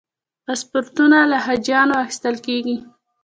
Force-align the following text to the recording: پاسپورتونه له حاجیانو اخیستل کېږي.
پاسپورتونه 0.45 1.17
له 1.31 1.37
حاجیانو 1.45 1.93
اخیستل 2.03 2.35
کېږي. 2.45 2.77